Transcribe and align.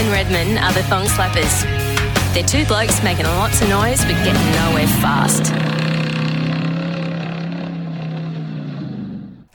and 0.00 0.10
Redmond 0.10 0.58
are 0.58 0.72
the 0.72 0.82
Thong 0.84 1.04
Slappers. 1.04 1.62
They're 2.32 2.42
two 2.42 2.64
blokes 2.64 3.02
making 3.04 3.26
lots 3.26 3.60
of 3.60 3.68
noise 3.68 4.02
but 4.02 4.14
getting 4.24 4.52
nowhere 4.52 4.86
fast. 4.86 5.52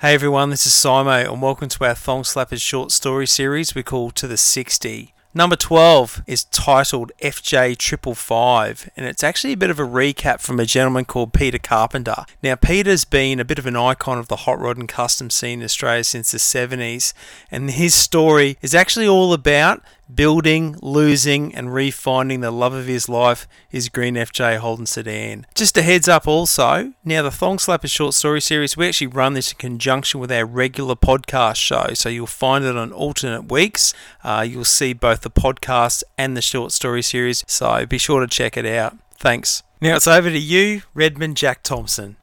Hey 0.01 0.13
everyone, 0.13 0.51
this 0.51 0.67
is 0.67 0.71
Simo, 0.71 1.33
and 1.33 1.41
welcome 1.41 1.67
to 1.69 1.85
our 1.85 1.95
Thong 1.95 2.21
Slappers 2.21 2.61
short 2.61 2.91
story 2.91 3.25
series 3.25 3.73
we 3.73 3.81
call 3.81 4.11
To 4.11 4.27
the 4.27 4.37
60. 4.37 5.15
Number 5.37 5.57
12 5.57 6.23
is 6.27 6.45
titled 6.45 7.11
FJ 7.21 7.77
Triple 7.77 8.15
Five, 8.15 8.89
and 8.95 9.05
it's 9.05 9.21
actually 9.21 9.51
a 9.51 9.57
bit 9.57 9.69
of 9.69 9.79
a 9.79 9.85
recap 9.85 10.39
from 10.39 10.61
a 10.61 10.65
gentleman 10.65 11.03
called 11.03 11.33
Peter 11.33 11.57
Carpenter. 11.57 12.23
Now, 12.41 12.55
Peter's 12.55 13.03
been 13.03 13.41
a 13.41 13.43
bit 13.43 13.59
of 13.59 13.65
an 13.65 13.75
icon 13.75 14.17
of 14.17 14.29
the 14.29 14.37
hot 14.37 14.61
rod 14.61 14.77
and 14.77 14.87
custom 14.87 15.29
scene 15.29 15.59
in 15.59 15.65
Australia 15.65 16.05
since 16.05 16.31
the 16.31 16.37
70s, 16.37 17.13
and 17.51 17.69
his 17.69 17.93
story 17.93 18.57
is 18.61 18.73
actually 18.73 19.09
all 19.09 19.33
about 19.33 19.83
building, 20.13 20.77
losing, 20.81 21.53
and 21.55 21.69
refinding 21.69 22.41
the 22.41 22.51
love 22.51 22.73
of 22.73 22.85
his 22.87 23.09
life, 23.09 23.47
his 23.67 23.89
green 23.89 24.15
FJ 24.15 24.57
Holden 24.57 24.85
sedan. 24.85 25.45
Just 25.55 25.77
a 25.77 25.81
heads 25.81 26.07
up 26.07 26.27
also, 26.27 26.93
now 27.03 27.21
the 27.21 27.31
Thong 27.31 27.57
Slapper 27.57 27.89
short 27.89 28.13
story 28.13 28.41
series, 28.41 28.77
we 28.77 28.87
actually 28.87 29.07
run 29.07 29.33
this 29.33 29.51
in 29.51 29.57
conjunction 29.57 30.19
with 30.19 30.31
our 30.31 30.45
regular 30.45 30.95
podcast 30.95 31.57
show, 31.57 31.93
so 31.93 32.09
you'll 32.09 32.27
find 32.27 32.65
it 32.65 32.77
on 32.77 32.91
alternate 32.91 33.51
weeks. 33.51 33.93
Uh, 34.23 34.45
you'll 34.47 34.65
see 34.65 34.93
both 34.93 35.21
the 35.21 35.31
podcast 35.31 36.03
and 36.17 36.35
the 36.35 36.41
short 36.41 36.71
story 36.71 37.01
series, 37.01 37.43
so 37.47 37.85
be 37.85 37.97
sure 37.97 38.21
to 38.21 38.27
check 38.27 38.57
it 38.57 38.65
out. 38.65 38.97
Thanks. 39.17 39.63
Now 39.81 39.95
it's 39.95 40.07
over 40.07 40.29
to 40.29 40.39
you, 40.39 40.83
Redmond 40.93 41.37
Jack 41.37 41.63
Thompson. 41.63 42.17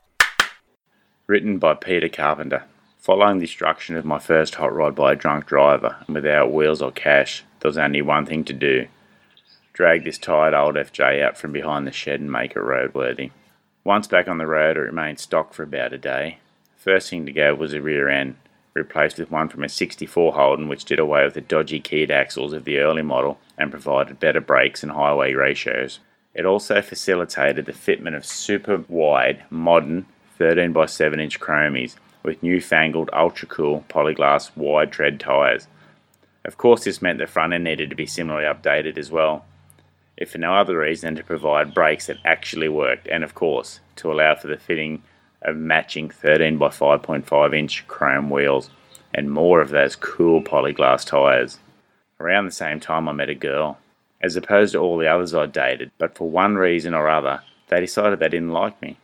Written 1.26 1.59
by 1.59 1.74
Peter 1.74 2.09
Carpenter. 2.09 2.64
Following 2.98 3.38
the 3.38 3.46
destruction 3.46 3.96
of 3.96 4.04
my 4.04 4.18
first 4.20 4.54
hot 4.54 4.73
rod 4.73 4.95
by 4.95 5.12
a 5.12 5.16
drunk 5.16 5.46
driver 5.46 5.96
and 6.07 6.14
without 6.14 6.52
wheels 6.52 6.80
or 6.80 6.92
cash, 6.92 7.45
there 7.63 7.68
was 7.68 7.79
only 7.79 8.02
one 8.02 8.27
thing 8.27 8.45
to 8.45 8.52
do 8.52 8.88
drag 9.73 10.05
this 10.05 10.18
tired 10.18 10.52
old 10.52 10.74
FJ 10.74 11.23
out 11.23 11.38
from 11.38 11.52
behind 11.52 11.87
the 11.87 11.93
shed 11.93 12.21
and 12.21 12.30
make 12.30 12.52
it 12.52 12.59
roadworthy. 12.59 13.30
Once 13.85 14.07
back 14.07 14.29
on 14.29 14.38
the 14.38 14.46
road, 14.46 14.77
it 14.77 14.80
remained 14.80 15.19
stock 15.19 15.54
for 15.54 15.63
about 15.63 15.93
a 15.93 15.99
day. 15.99 16.38
First 16.77 17.10
thing 17.10 17.24
to 17.27 17.32
go 17.32 17.54
was 17.54 17.73
a 17.73 17.80
rear 17.80 18.09
end, 18.09 18.37
replaced 18.74 19.19
with 19.19 19.30
one 19.30 19.49
from 19.49 19.65
a 19.65 19.69
64 19.69 20.35
Holden 20.35 20.69
which 20.69 20.85
did 20.85 20.99
away 20.99 21.24
with 21.24 21.35
the 21.35 21.41
dodgy 21.41 21.80
keyed 21.80 22.10
axles 22.10 22.52
of 22.52 22.65
the 22.65 22.79
early 22.79 23.02
model 23.02 23.38
and 23.57 23.71
provided 23.71 24.21
better 24.21 24.41
brakes 24.41 24.82
and 24.82 24.93
highway 24.93 25.32
ratios. 25.32 26.01
It 26.35 26.45
also 26.45 26.82
facilitated 26.82 27.66
the 27.66 27.73
fitment 27.73 28.16
of 28.16 28.26
super 28.26 28.85
wide, 28.88 29.43
modern 29.51 30.07
13 30.38 30.73
by 30.73 30.87
7 30.87 31.19
inch 31.21 31.41
chromies 31.41 31.97
with 32.23 32.43
newfangled 32.43 33.10
ultra 33.13 33.49
cool 33.49 33.85
polyglass 33.88 34.54
wide 34.57 34.93
tread 34.93 35.19
tyres. 35.19 35.66
Of 36.45 36.59
course, 36.59 36.85
this 36.85 37.01
meant 37.01 37.18
the 37.18 37.26
front 37.26 37.52
end 37.52 37.65
needed 37.65 37.90
to 37.90 37.96
be 37.96 38.07
similarly 38.07 38.46
updated 38.46 38.98
as 38.98 39.10
well, 39.10 39.45
if 40.16 40.30
for 40.32 40.38
no 40.38 40.54
other 40.54 40.79
reason 40.79 41.09
than 41.09 41.16
to 41.16 41.26
provide 41.26 41.74
brakes 41.74 42.07
that 42.07 42.18
actually 42.24 42.68
worked, 42.68 43.07
and 43.09 43.23
of 43.24 43.35
course, 43.35 43.80
to 43.96 44.12
allow 44.12 44.35
for 44.35 44.48
the 44.48 44.57
fitting 44.57 45.02
of 45.43 45.57
matching 45.57 46.10
13 46.10 46.59
by 46.59 46.68
5.5 46.68 47.57
inch 47.57 47.87
chrome 47.88 48.30
wheels 48.30 48.70
and 49.15 49.30
more 49.30 49.60
of 49.60 49.70
those 49.70 49.96
cool 49.96 50.43
polyglass 50.43 51.04
tyres. 51.04 51.59
Around 52.20 52.46
the 52.46 52.52
same 52.52 52.80
time, 52.80 53.09
I 53.09 53.13
met 53.13 53.29
a 53.29 53.35
girl. 53.35 53.79
As 54.20 54.37
opposed 54.37 54.73
to 54.73 54.79
all 54.79 54.98
the 54.98 55.09
others 55.09 55.35
I'd 55.35 55.52
dated, 55.52 55.90
but 55.98 56.16
for 56.16 56.30
one 56.30 56.54
reason 56.54 56.95
or 56.95 57.09
other, 57.09 57.43
they 57.68 57.80
decided 57.80 58.20
they 58.20 58.29
didn't 58.29 58.52
like 58.52 58.80
me. 58.80 58.98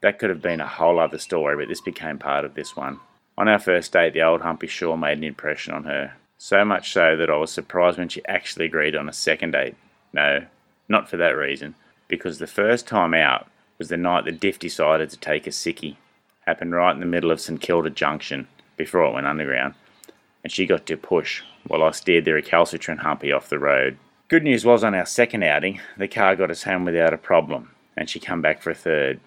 That 0.00 0.18
could 0.18 0.30
have 0.30 0.40
been 0.40 0.60
a 0.60 0.66
whole 0.66 0.98
other 0.98 1.18
story, 1.18 1.56
but 1.56 1.68
this 1.68 1.80
became 1.80 2.18
part 2.18 2.44
of 2.44 2.54
this 2.54 2.74
one. 2.74 2.98
On 3.36 3.48
our 3.48 3.58
first 3.58 3.92
date, 3.92 4.14
the 4.14 4.22
old 4.22 4.40
Humpy 4.40 4.66
sure 4.66 4.96
made 4.96 5.18
an 5.18 5.24
impression 5.24 5.74
on 5.74 5.84
her. 5.84 6.14
So 6.44 6.64
much 6.64 6.92
so 6.92 7.16
that 7.16 7.30
I 7.30 7.36
was 7.36 7.52
surprised 7.52 7.98
when 7.98 8.08
she 8.08 8.26
actually 8.26 8.64
agreed 8.64 8.96
on 8.96 9.08
a 9.08 9.12
second 9.12 9.52
date. 9.52 9.76
No, 10.12 10.46
not 10.88 11.08
for 11.08 11.16
that 11.16 11.36
reason, 11.36 11.76
because 12.08 12.40
the 12.40 12.48
first 12.48 12.88
time 12.88 13.14
out 13.14 13.46
was 13.78 13.90
the 13.90 13.96
night 13.96 14.24
the 14.24 14.32
Diff 14.32 14.58
decided 14.58 15.08
to 15.10 15.16
take 15.16 15.46
a 15.46 15.50
sickie. 15.50 15.98
Happened 16.44 16.74
right 16.74 16.90
in 16.90 16.98
the 16.98 17.06
middle 17.06 17.30
of 17.30 17.40
St 17.40 17.60
Kilda 17.60 17.90
Junction, 17.90 18.48
before 18.76 19.04
it 19.04 19.14
went 19.14 19.28
underground, 19.28 19.74
and 20.42 20.52
she 20.52 20.66
got 20.66 20.84
to 20.86 20.96
push 20.96 21.42
while 21.68 21.84
I 21.84 21.92
steered 21.92 22.24
the 22.24 22.32
recalcitrant 22.32 23.02
Humpy 23.02 23.30
off 23.30 23.48
the 23.48 23.60
road. 23.60 23.96
Good 24.26 24.42
news 24.42 24.64
was 24.64 24.82
on 24.82 24.96
our 24.96 25.06
second 25.06 25.44
outing, 25.44 25.80
the 25.96 26.08
car 26.08 26.34
got 26.34 26.50
us 26.50 26.64
home 26.64 26.84
without 26.84 27.14
a 27.14 27.18
problem, 27.18 27.70
and 27.96 28.10
she 28.10 28.18
come 28.18 28.42
back 28.42 28.60
for 28.60 28.70
a 28.70 28.74
third. 28.74 29.20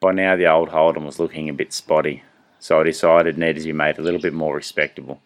By 0.00 0.12
now 0.12 0.34
the 0.34 0.46
old 0.46 0.70
Holden 0.70 1.04
was 1.04 1.18
looking 1.18 1.50
a 1.50 1.52
bit 1.52 1.74
spotty, 1.74 2.22
so 2.58 2.80
I 2.80 2.84
decided 2.84 3.34
it 3.34 3.38
needed 3.38 3.60
to 3.60 3.66
be 3.66 3.72
made 3.74 3.98
a 3.98 4.02
little 4.02 4.18
bit 4.18 4.32
more 4.32 4.56
respectable 4.56 5.20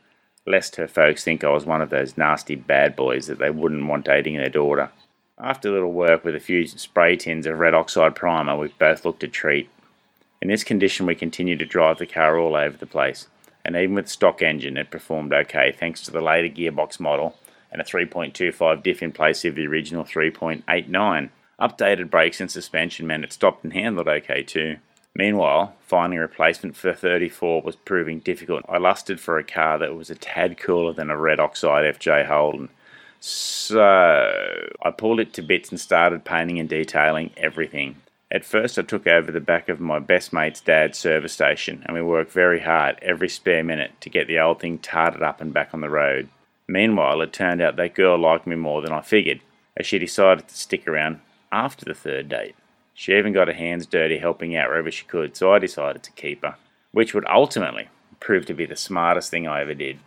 lest 0.49 0.77
her 0.77 0.89
folks 0.89 1.25
think 1.25 1.45
I 1.45 1.51
was 1.51 1.67
one 1.67 1.83
of 1.83 1.91
those 1.91 2.17
nasty 2.17 2.55
bad 2.55 2.97
boys 2.97 3.27
that 3.27 3.39
they 3.39 3.51
wouldn't 3.51 3.87
want 3.87 4.05
dating 4.05 4.37
their 4.37 4.49
daughter. 4.49 4.91
After 5.39 5.69
a 5.69 5.73
little 5.73 5.93
work 5.93 6.25
with 6.25 6.35
a 6.35 6.41
few 6.41 6.67
spray 6.67 7.17
tins 7.17 7.47
of 7.47 7.59
red 7.59 7.75
oxide 7.75 8.15
primer, 8.15 8.57
we 8.57 8.69
both 8.79 9.05
looked 9.05 9.23
a 9.23 9.29
treat. 9.29 9.71
In 10.41 10.49
this 10.49 10.65
condition, 10.65 11.07
we 11.07 11.15
continued 11.15 11.59
to 11.61 11.67
drive 11.67 11.99
the 11.99 12.07
car 12.07 12.39
all 12.39 12.57
over 12.57 12.77
the 12.77 12.87
place, 12.87 13.29
and 13.65 13.77
even 13.77 13.95
with 13.95 14.09
stock 14.09 14.43
engine, 14.43 14.77
it 14.77 14.91
performed 14.91 15.33
okay 15.33 15.73
thanks 15.73 16.03
to 16.03 16.11
the 16.11 16.21
later 16.21 16.49
gearbox 16.49 16.99
model 16.99 17.37
and 17.71 17.81
a 17.81 17.85
3.25 17.85 18.83
diff 18.83 19.03
in 19.03 19.13
place 19.13 19.45
of 19.45 19.55
the 19.55 19.67
original 19.67 20.05
3.89. 20.05 21.31
Updated 21.61 22.11
brakes 22.11 22.41
and 22.41 22.51
suspension 22.51 23.07
meant 23.07 23.25
it 23.25 23.33
stopped 23.33 23.65
and 23.65 23.73
handled 23.73 24.09
okay 24.09 24.43
too. 24.43 24.77
Meanwhile, 25.19 25.75
finding 25.81 26.21
a 26.21 26.23
replacement 26.23 26.77
for 26.77 26.93
the 26.93 26.97
34 26.97 27.63
was 27.63 27.75
proving 27.75 28.21
difficult. 28.21 28.65
I 28.69 28.79
lusted 28.79 29.19
for 29.19 29.37
a 29.37 29.43
car 29.45 29.77
that 29.79 29.97
was 29.97 30.11
a 30.11 30.15
tad 30.15 30.57
cooler 30.57 30.93
than 30.93 31.11
a 31.11 31.19
red 31.19 31.41
oxide 31.41 31.93
FJ 31.97 32.27
Holden. 32.27 32.69
So 33.19 33.81
I 34.81 34.91
pulled 34.93 35.19
it 35.19 35.33
to 35.33 35.43
bits 35.43 35.71
and 35.71 35.81
started 35.81 36.25
painting 36.25 36.61
and 36.61 36.69
detailing 36.69 37.33
everything. 37.37 37.97
At 38.31 38.45
first, 38.45 38.79
I 38.79 38.83
took 38.83 39.09
over 39.09 39.33
the 39.33 39.41
back 39.41 39.69
of 39.69 39.81
my 39.81 39.99
best 39.99 40.33
mate's 40.33 40.61
dad's 40.61 40.99
service 40.99 41.33
station, 41.33 41.83
and 41.85 41.97
we 41.97 42.03
worked 42.03 42.31
very 42.31 42.61
hard 42.61 42.99
every 43.03 43.29
spare 43.29 43.65
minute 43.65 43.93
to 44.03 44.11
get 44.11 44.29
the 44.29 44.39
old 44.39 44.61
thing 44.61 44.79
tarted 44.79 45.23
up 45.23 45.41
and 45.41 45.53
back 45.53 45.75
on 45.75 45.81
the 45.81 45.91
road. 45.91 46.29
Meanwhile, 46.69 47.23
it 47.23 47.33
turned 47.33 47.61
out 47.61 47.75
that 47.75 47.95
girl 47.95 48.19
liked 48.19 48.47
me 48.47 48.55
more 48.55 48.83
than 48.83 48.93
I 48.93 49.01
figured, 49.01 49.41
as 49.77 49.85
she 49.87 49.99
decided 49.99 50.47
to 50.47 50.57
stick 50.57 50.87
around 50.87 51.21
after 51.51 51.85
the 51.85 51.95
third 51.95 52.29
date. 52.29 52.55
She 52.99 53.17
even 53.17 53.33
got 53.33 53.47
her 53.47 53.55
hands 53.55 53.87
dirty 53.87 54.19
helping 54.19 54.57
out 54.57 54.71
wherever 54.71 54.91
she 54.91 55.05
could, 55.05 55.37
so 55.37 55.53
I 55.53 55.61
decided 55.61 56.03
to 56.03 56.11
keep 56.11 56.43
her, 56.43 56.57
which 56.91 57.15
would 57.15 57.25
ultimately 57.29 57.91
prove 58.19 58.45
to 58.47 58.55
be 58.55 58.67
the 58.67 58.75
smartest 58.75 59.31
thing 59.31 59.47
I 59.47 59.61
ever 59.61 59.73
did. 59.73 60.01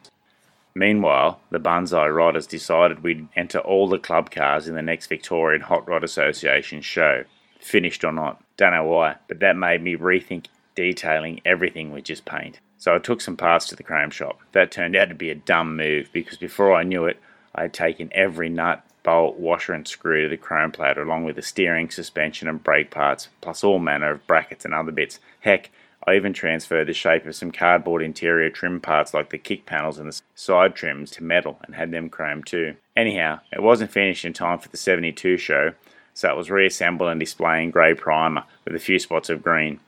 Meanwhile, 0.75 1.39
the 1.51 1.57
Banzai 1.57 2.09
Rodders 2.09 2.49
decided 2.49 3.01
we'd 3.01 3.29
enter 3.33 3.59
all 3.59 3.87
the 3.87 3.97
club 3.97 4.29
cars 4.29 4.67
in 4.67 4.75
the 4.75 4.81
next 4.81 5.07
Victorian 5.07 5.61
Hot 5.61 5.87
Rod 5.87 6.03
Association 6.03 6.81
show, 6.81 7.23
finished 7.61 8.03
or 8.03 8.11
not. 8.11 8.43
Don't 8.57 8.73
know 8.73 8.83
why, 8.83 9.15
but 9.29 9.39
that 9.39 9.55
made 9.55 9.81
me 9.81 9.95
rethink 9.95 10.47
detailing 10.75 11.39
everything 11.45 11.93
with 11.93 12.03
just 12.03 12.25
paint. 12.25 12.59
So 12.77 12.93
I 12.93 12.99
took 12.99 13.21
some 13.21 13.37
parts 13.37 13.67
to 13.67 13.77
the 13.77 13.83
chrome 13.83 14.11
shop. 14.11 14.41
That 14.51 14.69
turned 14.69 14.97
out 14.97 15.07
to 15.07 15.15
be 15.15 15.29
a 15.29 15.35
dumb 15.35 15.77
move 15.77 16.09
because 16.11 16.37
before 16.37 16.75
I 16.75 16.83
knew 16.83 17.05
it, 17.05 17.21
I 17.55 17.61
had 17.61 17.73
taken 17.73 18.09
every 18.11 18.49
nut, 18.49 18.83
bolt, 19.03 19.37
washer, 19.37 19.73
and 19.73 19.87
screw 19.87 20.23
to 20.23 20.29
the 20.29 20.37
chrome 20.37 20.71
plater, 20.71 21.01
along 21.01 21.23
with 21.23 21.35
the 21.35 21.41
steering, 21.41 21.89
suspension, 21.89 22.47
and 22.47 22.63
brake 22.63 22.91
parts, 22.91 23.29
plus 23.41 23.63
all 23.63 23.79
manner 23.79 24.11
of 24.11 24.27
brackets 24.27 24.65
and 24.65 24.73
other 24.73 24.91
bits. 24.91 25.19
Heck, 25.41 25.69
I 26.05 26.15
even 26.15 26.33
transferred 26.33 26.87
the 26.87 26.93
shape 26.93 27.25
of 27.25 27.35
some 27.35 27.51
cardboard 27.51 28.01
interior 28.01 28.49
trim 28.49 28.79
parts 28.79 29.13
like 29.13 29.29
the 29.29 29.37
kick 29.37 29.65
panels 29.65 29.99
and 29.99 30.11
the 30.11 30.21
side 30.33 30.75
trims 30.75 31.11
to 31.11 31.23
metal 31.23 31.59
and 31.63 31.75
had 31.75 31.91
them 31.91 32.09
chrome 32.09 32.43
too. 32.43 32.75
Anyhow, 32.95 33.41
it 33.51 33.61
wasn't 33.61 33.91
finished 33.91 34.25
in 34.25 34.33
time 34.33 34.57
for 34.57 34.69
the 34.69 34.77
72 34.77 35.37
show, 35.37 35.73
so 36.13 36.29
it 36.29 36.37
was 36.37 36.49
reassembled 36.49 37.09
and 37.09 37.19
displaying 37.19 37.71
grey 37.71 37.93
primer 37.93 38.43
with 38.65 38.75
a 38.75 38.79
few 38.79 38.97
spots 38.97 39.29
of 39.29 39.43
green. 39.43 39.79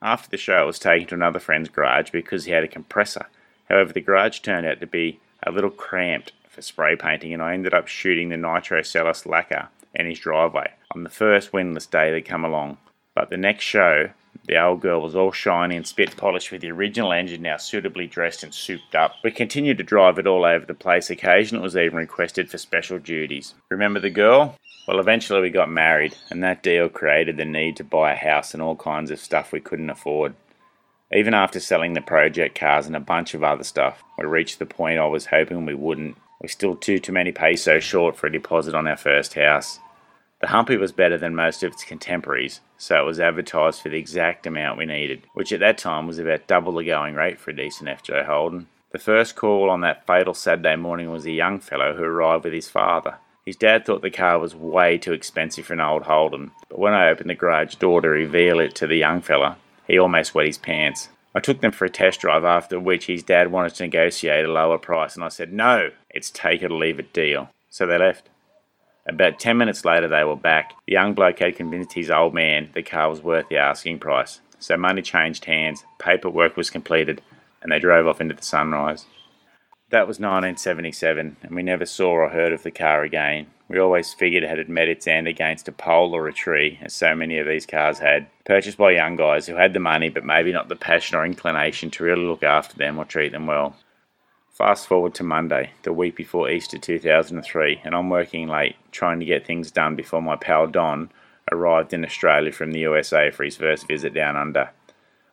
After 0.00 0.30
the 0.30 0.36
show, 0.36 0.62
it 0.62 0.66
was 0.66 0.78
taken 0.78 1.08
to 1.08 1.14
another 1.14 1.38
friend's 1.38 1.68
garage 1.68 2.10
because 2.10 2.44
he 2.44 2.52
had 2.52 2.64
a 2.64 2.68
compressor. 2.68 3.26
However, 3.68 3.92
the 3.92 4.00
garage 4.00 4.38
turned 4.38 4.66
out 4.66 4.80
to 4.80 4.86
be 4.86 5.20
a 5.42 5.50
little 5.50 5.70
cramped 5.70 6.32
for 6.58 6.62
spray 6.62 6.96
painting, 6.96 7.32
and 7.32 7.40
I 7.42 7.54
ended 7.54 7.72
up 7.72 7.86
shooting 7.86 8.28
the 8.28 8.36
nitrocellulose 8.36 9.26
lacquer 9.26 9.68
in 9.94 10.06
his 10.06 10.18
driveway 10.18 10.72
on 10.92 11.04
the 11.04 11.10
first 11.10 11.52
windless 11.52 11.86
day 11.86 12.12
that 12.12 12.24
come 12.24 12.44
along. 12.44 12.78
But 13.14 13.30
the 13.30 13.36
next 13.36 13.64
show, 13.64 14.10
the 14.46 14.60
old 14.60 14.80
girl 14.80 15.00
was 15.00 15.14
all 15.14 15.30
shiny 15.30 15.76
and 15.76 15.86
spit 15.86 16.16
polished 16.16 16.50
with 16.50 16.62
the 16.62 16.72
original 16.72 17.12
engine 17.12 17.42
now 17.42 17.58
suitably 17.58 18.06
dressed 18.06 18.42
and 18.42 18.52
souped 18.52 18.94
up. 18.94 19.14
We 19.22 19.30
continued 19.30 19.78
to 19.78 19.84
drive 19.84 20.18
it 20.18 20.26
all 20.26 20.44
over 20.44 20.66
the 20.66 20.74
place. 20.74 21.10
Occasionally 21.10 21.62
it 21.62 21.64
was 21.64 21.76
even 21.76 21.96
requested 21.96 22.50
for 22.50 22.58
special 22.58 22.98
duties. 22.98 23.54
Remember 23.70 24.00
the 24.00 24.10
girl? 24.10 24.56
Well, 24.88 25.00
eventually 25.00 25.42
we 25.42 25.50
got 25.50 25.70
married, 25.70 26.16
and 26.30 26.42
that 26.42 26.62
deal 26.62 26.88
created 26.88 27.36
the 27.36 27.44
need 27.44 27.76
to 27.76 27.84
buy 27.84 28.12
a 28.12 28.16
house 28.16 28.54
and 28.54 28.62
all 28.62 28.74
kinds 28.74 29.10
of 29.10 29.20
stuff 29.20 29.52
we 29.52 29.60
couldn't 29.60 29.90
afford. 29.90 30.34
Even 31.12 31.34
after 31.34 31.60
selling 31.60 31.92
the 31.92 32.00
project 32.00 32.58
cars 32.58 32.86
and 32.86 32.96
a 32.96 33.00
bunch 33.00 33.34
of 33.34 33.44
other 33.44 33.64
stuff, 33.64 34.02
we 34.18 34.24
reached 34.24 34.58
the 34.58 34.66
point 34.66 34.98
I 34.98 35.06
was 35.06 35.26
hoping 35.26 35.66
we 35.66 35.74
wouldn't. 35.74 36.16
We're 36.40 36.48
still 36.48 36.76
too 36.76 36.98
too 36.98 37.12
many 37.12 37.32
pesos 37.32 37.82
short 37.82 38.16
for 38.16 38.28
a 38.28 38.32
deposit 38.32 38.74
on 38.74 38.86
our 38.86 38.96
first 38.96 39.34
house. 39.34 39.80
The 40.40 40.48
Humpy 40.48 40.76
was 40.76 40.92
better 40.92 41.18
than 41.18 41.34
most 41.34 41.64
of 41.64 41.72
its 41.72 41.82
contemporaries, 41.82 42.60
so 42.76 43.00
it 43.00 43.04
was 43.04 43.18
advertised 43.18 43.82
for 43.82 43.88
the 43.88 43.98
exact 43.98 44.46
amount 44.46 44.78
we 44.78 44.86
needed, 44.86 45.22
which 45.34 45.52
at 45.52 45.58
that 45.60 45.78
time 45.78 46.06
was 46.06 46.20
about 46.20 46.46
double 46.46 46.74
the 46.74 46.84
going 46.84 47.16
rate 47.16 47.40
for 47.40 47.50
a 47.50 47.56
decent 47.56 47.88
FJ 47.88 48.26
Holden. 48.26 48.68
The 48.92 49.00
first 49.00 49.34
call 49.34 49.68
on 49.68 49.80
that 49.80 50.06
fatal 50.06 50.34
Saturday 50.34 50.76
morning 50.76 51.10
was 51.10 51.26
a 51.26 51.32
young 51.32 51.58
fellow 51.58 51.96
who 51.96 52.04
arrived 52.04 52.44
with 52.44 52.52
his 52.52 52.68
father. 52.68 53.16
His 53.44 53.56
dad 53.56 53.84
thought 53.84 54.02
the 54.02 54.10
car 54.10 54.38
was 54.38 54.54
way 54.54 54.96
too 54.96 55.12
expensive 55.12 55.66
for 55.66 55.72
an 55.72 55.80
old 55.80 56.04
Holden, 56.04 56.52
but 56.68 56.78
when 56.78 56.94
I 56.94 57.08
opened 57.08 57.30
the 57.30 57.34
garage 57.34 57.74
door 57.74 58.00
to 58.00 58.08
reveal 58.08 58.60
it 58.60 58.76
to 58.76 58.86
the 58.86 58.96
young 58.96 59.22
fella, 59.22 59.58
he 59.88 59.98
almost 59.98 60.34
wet 60.34 60.46
his 60.46 60.58
pants. 60.58 61.08
I 61.38 61.40
took 61.40 61.60
them 61.60 61.70
for 61.70 61.84
a 61.84 61.88
test 61.88 62.18
drive, 62.18 62.42
after 62.42 62.80
which 62.80 63.06
his 63.06 63.22
dad 63.22 63.52
wanted 63.52 63.72
to 63.76 63.84
negotiate 63.84 64.44
a 64.44 64.50
lower 64.50 64.76
price, 64.76 65.14
and 65.14 65.22
I 65.22 65.28
said, 65.28 65.52
No, 65.52 65.90
it's 66.10 66.30
take 66.30 66.64
it 66.64 66.72
or 66.72 66.76
leave 66.76 66.98
it 66.98 67.12
deal. 67.12 67.50
So 67.70 67.86
they 67.86 67.96
left. 67.96 68.28
About 69.06 69.38
10 69.38 69.56
minutes 69.56 69.84
later, 69.84 70.08
they 70.08 70.24
were 70.24 70.34
back. 70.34 70.72
The 70.88 70.94
young 70.94 71.14
bloke 71.14 71.38
had 71.38 71.54
convinced 71.54 71.92
his 71.92 72.10
old 72.10 72.34
man 72.34 72.70
the 72.74 72.82
car 72.82 73.08
was 73.08 73.22
worth 73.22 73.48
the 73.48 73.56
asking 73.56 74.00
price. 74.00 74.40
So 74.58 74.76
money 74.76 75.00
changed 75.00 75.44
hands, 75.44 75.84
paperwork 76.00 76.56
was 76.56 76.70
completed, 76.70 77.22
and 77.62 77.70
they 77.70 77.78
drove 77.78 78.08
off 78.08 78.20
into 78.20 78.34
the 78.34 78.42
sunrise. 78.42 79.06
That 79.90 80.08
was 80.08 80.18
1977, 80.18 81.36
and 81.40 81.54
we 81.54 81.62
never 81.62 81.86
saw 81.86 82.14
or 82.14 82.30
heard 82.30 82.52
of 82.52 82.64
the 82.64 82.72
car 82.72 83.04
again. 83.04 83.46
We 83.68 83.78
always 83.78 84.14
figured 84.14 84.44
it 84.44 84.48
had 84.48 84.68
met 84.70 84.88
its 84.88 85.06
end 85.06 85.28
against 85.28 85.68
a 85.68 85.72
pole 85.72 86.14
or 86.14 86.26
a 86.26 86.32
tree, 86.32 86.78
as 86.80 86.94
so 86.94 87.14
many 87.14 87.38
of 87.38 87.46
these 87.46 87.66
cars 87.66 87.98
had, 87.98 88.26
purchased 88.46 88.78
by 88.78 88.92
young 88.92 89.16
guys 89.16 89.46
who 89.46 89.56
had 89.56 89.74
the 89.74 89.80
money 89.80 90.08
but 90.08 90.24
maybe 90.24 90.52
not 90.52 90.70
the 90.70 90.76
passion 90.76 91.18
or 91.18 91.26
inclination 91.26 91.90
to 91.90 92.04
really 92.04 92.24
look 92.24 92.42
after 92.42 92.78
them 92.78 92.98
or 92.98 93.04
treat 93.04 93.32
them 93.32 93.46
well. 93.46 93.76
Fast 94.52 94.86
forward 94.86 95.12
to 95.14 95.22
Monday, 95.22 95.70
the 95.82 95.92
week 95.92 96.16
before 96.16 96.50
Easter 96.50 96.78
2003, 96.78 97.82
and 97.84 97.94
I'm 97.94 98.08
working 98.08 98.48
late, 98.48 98.76
trying 98.90 99.20
to 99.20 99.26
get 99.26 99.46
things 99.46 99.70
done 99.70 99.96
before 99.96 100.22
my 100.22 100.36
pal 100.36 100.66
Don 100.66 101.10
arrived 101.52 101.92
in 101.92 102.06
Australia 102.06 102.52
from 102.52 102.72
the 102.72 102.80
USA 102.80 103.30
for 103.30 103.44
his 103.44 103.56
first 103.56 103.86
visit 103.86 104.14
down 104.14 104.34
under. 104.34 104.70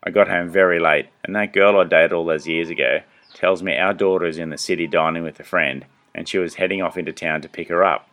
I 0.04 0.10
got 0.10 0.28
home 0.28 0.50
very 0.50 0.80
late, 0.80 1.08
and 1.24 1.34
that 1.36 1.54
girl 1.54 1.80
I 1.80 1.86
dated 1.86 2.12
all 2.12 2.26
those 2.26 2.48
years 2.48 2.70
ago 2.70 3.00
tells 3.34 3.64
me 3.64 3.78
our 3.78 3.94
daughter 3.94 4.26
is 4.26 4.38
in 4.38 4.50
the 4.50 4.58
city 4.58 4.88
dining 4.88 5.24
with 5.24 5.40
a 5.40 5.44
friend, 5.44 5.86
and 6.14 6.28
she 6.28 6.38
was 6.38 6.56
heading 6.56 6.82
off 6.82 6.98
into 6.98 7.14
town 7.14 7.42
to 7.42 7.50
pick 7.50 7.70
her 7.70 7.84
up. 7.84 8.08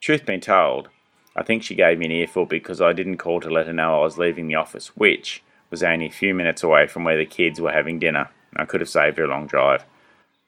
Truth 0.00 0.26
be 0.26 0.38
told, 0.38 0.88
I 1.34 1.42
think 1.42 1.62
she 1.62 1.74
gave 1.74 1.98
me 1.98 2.06
an 2.06 2.12
earful 2.12 2.46
because 2.46 2.80
I 2.80 2.92
didn't 2.92 3.18
call 3.18 3.40
to 3.40 3.50
let 3.50 3.66
her 3.66 3.72
know 3.72 4.00
I 4.00 4.04
was 4.04 4.18
leaving 4.18 4.48
the 4.48 4.54
office, 4.54 4.96
which 4.96 5.42
was 5.70 5.82
only 5.82 6.06
a 6.06 6.10
few 6.10 6.34
minutes 6.34 6.62
away 6.62 6.86
from 6.86 7.04
where 7.04 7.16
the 7.16 7.26
kids 7.26 7.60
were 7.60 7.72
having 7.72 7.98
dinner. 7.98 8.30
I 8.56 8.64
could 8.64 8.80
have 8.80 8.88
saved 8.88 9.18
her 9.18 9.24
a 9.24 9.28
long 9.28 9.46
drive. 9.46 9.84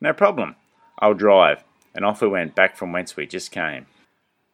No 0.00 0.12
problem, 0.12 0.56
I'll 0.98 1.14
drive, 1.14 1.62
and 1.94 2.04
off 2.04 2.22
we 2.22 2.28
went 2.28 2.54
back 2.54 2.76
from 2.76 2.92
whence 2.92 3.16
we 3.16 3.26
just 3.26 3.50
came. 3.50 3.86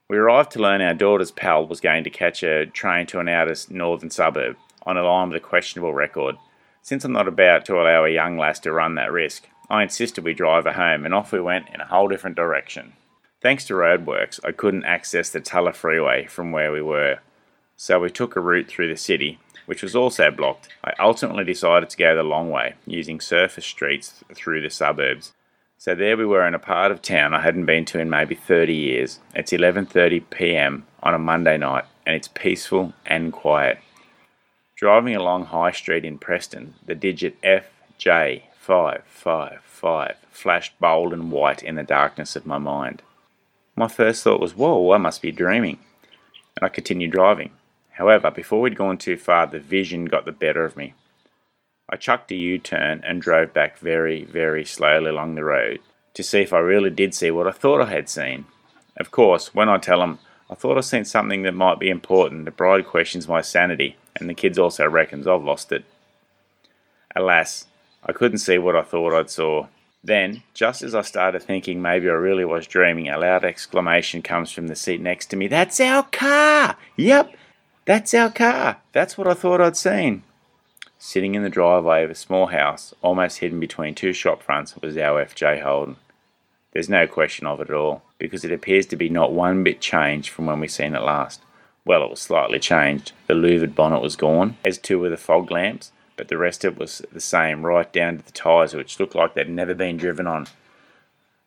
We 0.09 0.17
arrived 0.17 0.53
to 0.53 0.61
learn 0.61 0.81
our 0.81 0.95
daughter's 0.95 1.31
pal 1.31 1.67
was 1.67 1.81
going 1.81 2.05
to 2.05 2.11
catch 2.11 2.43
a 2.43 2.67
train 2.67 3.07
to 3.07 3.19
an 3.19 3.29
outer 3.29 3.55
northern 3.71 4.11
suburb 4.11 4.57
on 4.85 4.97
a 4.97 5.03
line 5.03 5.29
with 5.29 5.37
a 5.37 5.47
questionable 5.47 5.93
record. 5.93 6.37
Since 6.83 7.05
I'm 7.05 7.13
not 7.13 7.29
about 7.29 7.65
to 7.67 7.75
allow 7.75 8.05
a 8.05 8.11
young 8.11 8.39
lass 8.39 8.61
to 8.61 8.73
run 8.73 8.95
that 8.95 9.11
risk, 9.11 9.49
I 9.69 9.83
insisted 9.83 10.25
we 10.25 10.35
drive 10.35 10.65
her 10.65 10.73
home, 10.73 11.05
and 11.05 11.13
off 11.13 11.33
we 11.33 11.41
went 11.41 11.69
in 11.75 11.81
a 11.81 11.87
whole 11.87 12.09
different 12.09 12.37
direction. 12.37 12.93
Thanks 13.43 13.67
to 13.67 13.75
roadworks, 13.75 14.41
I 14.45 14.53
couldn't 14.53 14.87
access 14.87 15.29
the 15.29 15.41
Tulla 15.41 15.75
Freeway 15.75 16.25
from 16.27 16.53
where 16.53 16.73
we 16.73 16.81
were, 16.81 17.19
so 17.77 18.01
we 18.01 18.09
took 18.09 18.35
a 18.35 18.41
route 18.41 18.67
through 18.67 18.89
the 18.89 18.97
city, 18.97 19.39
which 19.67 19.83
was 19.83 19.95
also 19.95 20.31
blocked. 20.31 20.69
I 20.83 20.95
ultimately 20.99 21.45
decided 21.45 21.91
to 21.91 21.99
go 21.99 22.17
the 22.17 22.23
long 22.23 22.49
way, 22.51 22.77
using 22.87 23.21
surface 23.21 23.67
streets 23.67 24.25
through 24.35 24.63
the 24.63 24.71
suburbs. 24.71 25.35
So 25.77 25.95
there 25.95 26.17
we 26.17 26.25
were 26.25 26.47
in 26.47 26.55
a 26.55 26.59
part 26.59 26.91
of 26.91 27.03
town 27.03 27.35
I 27.35 27.43
hadn't 27.43 27.67
been 27.67 27.85
to 27.87 28.01
in 28.01 28.09
maybe 28.09 28.35
30 28.35 28.75
years. 28.75 29.21
It's 29.35 29.53
11:30 29.53 30.31
p.m. 30.31 30.87
on 31.03 31.13
a 31.13 31.19
Monday 31.19 31.59
night, 31.59 31.85
and 32.07 32.17
it's 32.17 32.29
peaceful 32.29 32.95
and 33.05 33.35
quiet. 33.35 33.81
Driving 34.77 35.15
along 35.15 35.45
High 35.45 35.73
Street 35.73 36.07
in 36.07 36.17
Preston, 36.17 36.73
the 36.87 36.95
digit 36.95 37.39
FJ555 37.43 40.15
flashed 40.31 40.81
bold 40.81 41.13
and 41.13 41.31
white 41.31 41.63
in 41.63 41.75
the 41.75 41.83
darkness 41.83 42.35
of 42.35 42.47
my 42.47 42.57
mind. 42.57 43.03
My 43.77 43.89
first 43.89 44.25
thought 44.25 44.41
was, 44.41 44.57
whoa, 44.57 44.93
I 44.93 44.99
must 44.99 45.21
be 45.21 45.31
dreaming. 45.31 45.79
And 46.57 46.65
I 46.65 46.69
continued 46.69 47.13
driving. 47.13 47.51
However, 47.93 48.31
before 48.31 48.63
we'd 48.63 48.77
gone 48.77 48.97
too 48.97 49.17
far, 49.19 49.47
the 49.47 49.61
vision 49.61 50.07
got 50.07 50.25
the 50.25 50.33
better 50.33 50.65
of 50.65 50.77
me. 50.77 50.95
I 51.89 51.97
chucked 51.97 52.33
a 52.33 52.35
U 52.35 52.59
turn 52.59 53.03
and 53.05 53.23
drove 53.23 53.53
back 53.53 53.79
very, 53.79 54.25
very 54.25 54.65
slowly 54.65 55.11
along 55.11 55.35
the 55.35 55.45
road 55.45 55.81
to 56.15 56.23
see 56.23 56.41
if 56.41 56.53
I 56.53 56.59
really 56.59 56.91
did 56.91 57.15
see 57.15 57.31
what 57.31 57.47
I 57.47 57.53
thought 57.53 57.83
I 57.83 57.91
had 57.91 58.09
seen. 58.09 58.47
Of 58.97 59.11
course, 59.11 59.55
when 59.55 59.69
I 59.69 59.77
tell 59.77 60.01
them 60.01 60.19
I 60.51 60.55
thought 60.55 60.79
I 60.79 60.81
seen 60.81 61.05
something 61.05 61.43
that 61.43 61.53
might 61.53 61.79
be 61.79 61.91
important, 61.91 62.47
the 62.47 62.51
bride 62.51 62.87
questions 62.87 63.29
my 63.29 63.43
sanity 63.43 63.97
and 64.17 64.29
the 64.29 64.35
kids 64.35 64.59
also 64.59 64.89
reckons 64.89 65.27
I've 65.27 65.45
lost 65.45 65.73
it. 65.73 65.85
Alas, 67.15 67.67
I 68.05 68.13
couldn't 68.13 68.39
see 68.39 68.57
what 68.59 68.77
I 68.77 68.83
thought 68.83 69.13
I'd 69.13 69.31
saw. 69.31 69.67
Then, 70.07 70.45
just 70.55 70.83
as 70.83 70.95
I 70.95 71.03
started 71.03 71.43
thinking 71.43 71.83
maybe 71.83 72.09
I 72.09 72.13
really 72.13 72.45
was 72.45 72.69
dreaming, 72.69 73.09
a 73.09 73.19
loud 73.19 73.45
exclamation 73.45 74.23
comes 74.23 74.53
from 74.53 74.69
the 74.69 74.77
seat 74.77 75.01
next 75.01 75.27
to 75.27 75.37
me. 75.37 75.49
That's 75.49 75.81
our 75.81 76.05
car! 76.05 76.77
Yep, 76.95 77.35
that's 77.87 78.15
our 78.15 78.31
car! 78.31 78.77
That's 78.93 79.19
what 79.19 79.27
I 79.27 79.35
thought 79.35 79.61
I'd 79.61 79.77
seen. 79.77 80.23
Sitting 80.97 81.35
in 81.35 81.43
the 81.43 81.49
driveway 81.49 82.05
of 82.05 82.11
a 82.11 82.15
small 82.15 82.47
house, 82.47 82.95
almost 83.03 83.39
hidden 83.39 83.59
between 83.59 83.97
two 83.97 84.13
shop 84.13 84.45
fronts, 84.45 84.77
was 84.77 84.97
our 84.97 85.25
FJ 85.25 85.63
Holden. 85.63 85.97
There's 86.71 86.89
no 86.89 87.09
question 87.09 87.49
of 87.49 87.61
it 87.61 87.69
at 87.69 87.75
all, 87.75 88.03
because 88.19 88.45
it 88.45 88.53
appears 88.53 88.87
to 88.87 88.97
be 88.97 89.09
not 89.09 89.33
one 89.33 89.65
bit 89.65 89.81
changed 89.81 90.29
from 90.29 90.47
when 90.47 90.61
we 90.61 90.69
seen 90.69 90.95
it 90.95 91.03
last. 91.03 91.41
Well, 91.85 92.05
it 92.05 92.11
was 92.11 92.21
slightly 92.21 92.61
changed. 92.61 93.11
The 93.27 93.35
louvered 93.35 93.75
bonnet 93.75 94.03
was 94.03 94.15
gone, 94.15 94.57
as 94.65 94.79
too 94.79 95.01
were 95.01 95.11
the 95.11 95.17
fog 95.17 95.51
lamps, 95.51 95.91
but 96.17 96.29
the 96.29 96.39
rest 96.39 96.65
of 96.65 96.75
it 96.75 96.79
was 96.79 97.03
the 97.13 97.21
same, 97.21 97.65
right 97.65 97.93
down 97.93 98.19
to 98.19 98.25
the 98.25 98.33
tyres, 98.33 98.75
which 98.75 98.99
looked 98.99 99.15
like 99.15 99.35
they'd 99.35 99.49
never 99.49 99.75
been 99.75 99.97
driven 99.97 100.27
on. 100.27 100.47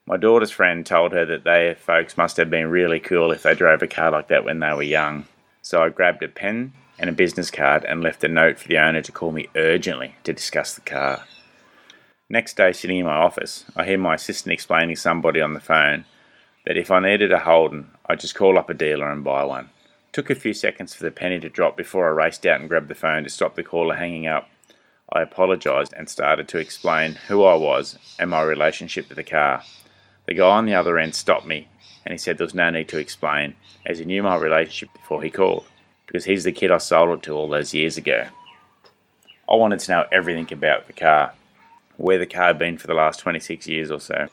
My 0.05 0.17
daughter's 0.17 0.51
friend 0.51 0.85
told 0.85 1.11
her 1.11 1.25
that 1.25 1.43
they 1.43 1.75
folks 1.75 2.17
must 2.17 2.37
have 2.37 2.49
been 2.49 2.69
really 2.69 2.99
cool 2.99 3.31
if 3.31 3.43
they 3.43 3.53
drove 3.53 3.83
a 3.83 3.87
car 3.87 4.11
like 4.11 4.27
that 4.29 4.43
when 4.43 4.59
they 4.59 4.73
were 4.73 4.81
young. 4.81 5.25
So 5.61 5.83
I 5.83 5.89
grabbed 5.89 6.23
a 6.23 6.27
pen 6.27 6.73
and 6.97 7.09
a 7.09 7.13
business 7.13 7.51
card 7.51 7.85
and 7.85 8.01
left 8.01 8.23
a 8.23 8.27
note 8.27 8.59
for 8.59 8.67
the 8.67 8.77
owner 8.77 9.01
to 9.01 9.11
call 9.11 9.31
me 9.31 9.47
urgently 9.55 10.15
to 10.23 10.33
discuss 10.33 10.73
the 10.73 10.81
car. 10.81 11.25
Next 12.27 12.57
day, 12.57 12.71
sitting 12.73 12.97
in 12.97 13.05
my 13.05 13.13
office, 13.13 13.65
I 13.75 13.85
hear 13.85 13.97
my 13.97 14.15
assistant 14.15 14.53
explaining 14.53 14.95
to 14.95 15.01
somebody 15.01 15.41
on 15.41 15.53
the 15.53 15.59
phone 15.59 16.05
that 16.65 16.77
if 16.77 16.91
I 16.91 16.99
needed 16.99 17.31
a 17.31 17.39
Holden, 17.39 17.91
I'd 18.05 18.19
just 18.19 18.35
call 18.35 18.57
up 18.57 18.69
a 18.69 18.73
dealer 18.73 19.11
and 19.11 19.23
buy 19.23 19.43
one. 19.43 19.69
Took 20.11 20.29
a 20.29 20.35
few 20.35 20.53
seconds 20.53 20.93
for 20.93 21.03
the 21.03 21.11
penny 21.11 21.39
to 21.39 21.49
drop 21.49 21.77
before 21.77 22.07
I 22.07 22.25
raced 22.25 22.45
out 22.45 22.59
and 22.59 22.69
grabbed 22.69 22.87
the 22.87 22.95
phone 22.95 23.23
to 23.23 23.29
stop 23.29 23.55
the 23.55 23.63
caller 23.63 23.95
hanging 23.95 24.27
up. 24.27 24.49
I 25.11 25.21
apologised 25.21 25.93
and 25.93 26.07
started 26.09 26.47
to 26.49 26.57
explain 26.57 27.15
who 27.27 27.43
I 27.43 27.55
was 27.55 27.97
and 28.19 28.29
my 28.29 28.41
relationship 28.41 29.09
to 29.09 29.15
the 29.15 29.23
car. 29.23 29.63
The 30.27 30.33
guy 30.33 30.49
on 30.49 30.65
the 30.65 30.75
other 30.75 30.97
end 30.97 31.15
stopped 31.15 31.45
me 31.45 31.67
and 32.05 32.11
he 32.11 32.17
said 32.17 32.37
there 32.37 32.45
was 32.45 32.53
no 32.53 32.69
need 32.69 32.87
to 32.89 32.97
explain, 32.97 33.55
as 33.85 33.99
he 33.99 34.05
knew 34.05 34.23
my 34.23 34.35
relationship 34.35 34.93
before 34.93 35.21
he 35.21 35.29
called, 35.29 35.65
because 36.07 36.25
he's 36.25 36.43
the 36.43 36.51
kid 36.51 36.71
I 36.71 36.77
sold 36.77 37.17
it 37.17 37.23
to 37.23 37.33
all 37.33 37.49
those 37.49 37.73
years 37.73 37.97
ago. 37.97 38.27
I 39.49 39.55
wanted 39.55 39.79
to 39.79 39.91
know 39.91 40.05
everything 40.11 40.51
about 40.51 40.87
the 40.87 40.93
car, 40.93 41.33
where 41.97 42.17
the 42.17 42.25
car 42.25 42.47
had 42.47 42.59
been 42.59 42.77
for 42.77 42.87
the 42.87 42.93
last 42.93 43.19
26 43.19 43.67
years 43.67 43.91
or 43.91 43.99
so, 43.99 44.29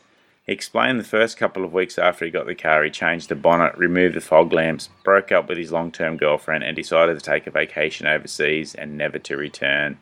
he 0.46 0.52
explained 0.52 1.00
the 1.00 1.04
first 1.04 1.36
couple 1.36 1.64
of 1.64 1.72
weeks 1.72 1.98
after 1.98 2.24
he 2.24 2.30
got 2.30 2.46
the 2.46 2.54
car, 2.54 2.84
he 2.84 2.90
changed 2.90 3.28
the 3.28 3.34
bonnet, 3.34 3.76
removed 3.76 4.14
the 4.14 4.20
fog 4.20 4.52
lamps, 4.52 4.90
broke 5.02 5.32
up 5.32 5.48
with 5.48 5.58
his 5.58 5.72
long 5.72 5.90
term 5.90 6.16
girlfriend, 6.16 6.62
and 6.62 6.76
decided 6.76 7.18
to 7.18 7.24
take 7.24 7.48
a 7.48 7.50
vacation 7.50 8.06
overseas 8.06 8.72
and 8.72 8.96
never 8.96 9.18
to 9.18 9.36
return. 9.36 9.98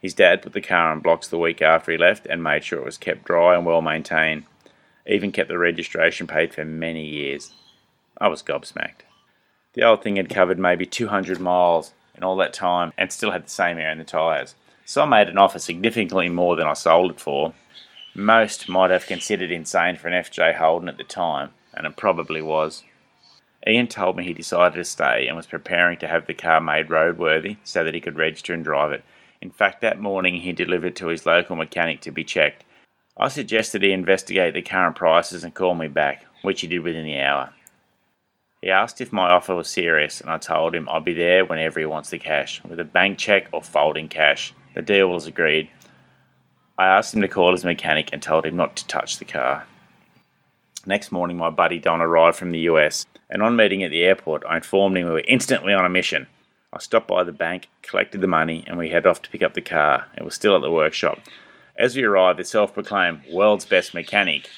His 0.00 0.14
dad 0.14 0.42
put 0.42 0.54
the 0.54 0.60
car 0.60 0.90
on 0.90 1.00
blocks 1.00 1.28
the 1.28 1.38
week 1.38 1.60
after 1.60 1.92
he 1.92 1.98
left 1.98 2.26
and 2.26 2.42
made 2.42 2.64
sure 2.64 2.80
it 2.80 2.84
was 2.84 2.96
kept 2.96 3.24
dry 3.24 3.54
and 3.54 3.66
well 3.66 3.82
maintained. 3.82 4.44
Even 5.06 5.30
kept 5.30 5.48
the 5.48 5.58
registration 5.58 6.26
paid 6.26 6.54
for 6.54 6.64
many 6.64 7.06
years. 7.06 7.52
I 8.18 8.28
was 8.28 8.42
gobsmacked. 8.42 9.02
The 9.74 9.82
old 9.82 10.02
thing 10.02 10.16
had 10.16 10.28
covered 10.28 10.58
maybe 10.58 10.86
200 10.86 11.38
miles 11.38 11.92
in 12.14 12.24
all 12.24 12.36
that 12.36 12.52
time 12.52 12.92
and 12.98 13.12
still 13.12 13.30
had 13.30 13.46
the 13.46 13.50
same 13.50 13.78
air 13.78 13.92
in 13.92 13.98
the 13.98 14.04
tyres. 14.04 14.54
So 14.84 15.02
I 15.02 15.06
made 15.06 15.28
an 15.28 15.38
offer 15.38 15.58
significantly 15.58 16.28
more 16.28 16.56
than 16.56 16.66
I 16.66 16.72
sold 16.72 17.12
it 17.12 17.20
for, 17.20 17.54
most 18.14 18.68
might 18.68 18.90
have 18.90 19.06
considered 19.06 19.52
insane 19.52 19.96
for 19.96 20.08
an 20.08 20.24
FJ 20.24 20.56
Holden 20.56 20.88
at 20.88 20.98
the 20.98 21.04
time, 21.04 21.50
and 21.72 21.86
it 21.86 21.96
probably 21.96 22.42
was. 22.42 22.82
Ian 23.66 23.86
told 23.86 24.16
me 24.16 24.24
he 24.24 24.32
decided 24.32 24.74
to 24.74 24.84
stay 24.84 25.28
and 25.28 25.36
was 25.36 25.46
preparing 25.46 25.96
to 25.98 26.08
have 26.08 26.26
the 26.26 26.34
car 26.34 26.60
made 26.60 26.88
roadworthy 26.88 27.58
so 27.62 27.84
that 27.84 27.94
he 27.94 28.00
could 28.00 28.16
register 28.16 28.52
and 28.52 28.64
drive 28.64 28.90
it. 28.90 29.04
In 29.42 29.50
fact, 29.50 29.80
that 29.80 30.00
morning 30.00 30.36
he 30.36 30.52
delivered 30.52 30.96
to 30.96 31.08
his 31.08 31.26
local 31.26 31.56
mechanic 31.56 32.00
to 32.02 32.10
be 32.10 32.24
checked. 32.24 32.64
I 33.16 33.28
suggested 33.28 33.82
he 33.82 33.92
investigate 33.92 34.54
the 34.54 34.62
current 34.62 34.96
prices 34.96 35.44
and 35.44 35.54
call 35.54 35.74
me 35.74 35.88
back, 35.88 36.24
which 36.42 36.60
he 36.60 36.66
did 36.66 36.80
within 36.80 37.04
the 37.04 37.20
hour. 37.20 37.52
He 38.62 38.70
asked 38.70 39.00
if 39.00 39.12
my 39.12 39.30
offer 39.30 39.54
was 39.54 39.68
serious, 39.68 40.20
and 40.20 40.30
I 40.30 40.38
told 40.38 40.74
him 40.74 40.88
I'd 40.88 41.04
be 41.04 41.14
there 41.14 41.44
whenever 41.44 41.80
he 41.80 41.86
wants 41.86 42.10
the 42.10 42.18
cash, 42.18 42.62
with 42.64 42.78
a 42.78 42.84
bank 42.84 43.18
check 43.18 43.48
or 43.52 43.62
folding 43.62 44.08
cash. 44.08 44.52
The 44.74 44.82
deal 44.82 45.08
was 45.08 45.26
agreed, 45.26 45.70
I 46.80 46.86
asked 46.86 47.12
him 47.12 47.20
to 47.20 47.28
call 47.28 47.52
his 47.52 47.62
mechanic 47.62 48.08
and 48.10 48.22
told 48.22 48.46
him 48.46 48.56
not 48.56 48.74
to 48.76 48.86
touch 48.86 49.18
the 49.18 49.26
car. 49.26 49.66
Next 50.86 51.12
morning, 51.12 51.36
my 51.36 51.50
buddy 51.50 51.78
Don 51.78 52.00
arrived 52.00 52.38
from 52.38 52.52
the 52.52 52.60
US, 52.60 53.04
and 53.28 53.42
on 53.42 53.54
meeting 53.54 53.82
at 53.82 53.90
the 53.90 54.02
airport, 54.02 54.44
I 54.48 54.56
informed 54.56 54.96
him 54.96 55.04
we 55.04 55.12
were 55.12 55.22
instantly 55.28 55.74
on 55.74 55.84
a 55.84 55.90
mission. 55.90 56.26
I 56.72 56.78
stopped 56.78 57.08
by 57.08 57.24
the 57.24 57.32
bank, 57.32 57.68
collected 57.82 58.20
the 58.20 58.26
money, 58.26 58.64
and 58.66 58.78
we 58.78 58.90
headed 58.90 59.06
off 59.06 59.22
to 59.22 59.30
pick 59.30 59.42
up 59.42 59.54
the 59.54 59.60
car. 59.60 60.06
It 60.16 60.24
was 60.24 60.34
still 60.34 60.54
at 60.54 60.62
the 60.62 60.70
workshop. 60.70 61.18
As 61.76 61.96
we 61.96 62.04
arrived, 62.04 62.38
the 62.38 62.44
self 62.44 62.74
proclaimed 62.74 63.22
world's 63.30 63.64
best 63.64 63.94
mechanic 63.94 64.48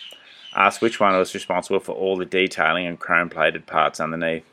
asked 0.54 0.82
which 0.82 1.00
one 1.00 1.16
was 1.16 1.34
responsible 1.34 1.80
for 1.80 1.92
all 1.92 2.16
the 2.16 2.26
detailing 2.26 2.86
and 2.86 2.98
chrome 2.98 3.30
plated 3.30 3.66
parts 3.66 4.00
underneath. 4.00 4.44